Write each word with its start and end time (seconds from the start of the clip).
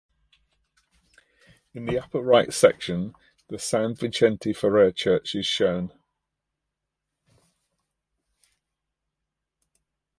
In 1.75 1.85
the 1.85 1.99
upper 1.99 2.21
right 2.21 2.51
section 2.51 3.13
the 3.49 3.59
San 3.59 3.93
Vicente 3.93 4.51
Ferrer 4.51 4.91
church 4.91 5.35
is 5.35 5.45
shown. 5.45 5.91